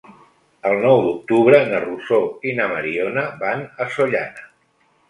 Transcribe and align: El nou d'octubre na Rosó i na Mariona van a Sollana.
El 0.69 0.77
nou 0.85 1.01
d'octubre 1.07 1.59
na 1.73 1.83
Rosó 1.85 2.19
i 2.53 2.57
na 2.61 2.69
Mariona 2.75 3.29
van 3.45 3.67
a 3.87 3.93
Sollana. 3.99 4.53